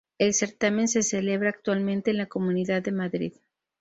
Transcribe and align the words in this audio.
El 0.17 0.33
certamen 0.33 0.87
se 0.87 1.03
celebra 1.03 1.49
actualmente 1.49 2.09
en 2.09 2.17
la 2.17 2.25
Comunidad 2.25 2.81
de 2.81 2.91
Madrid. 2.91 3.33